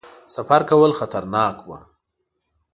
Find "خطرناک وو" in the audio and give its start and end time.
0.99-1.77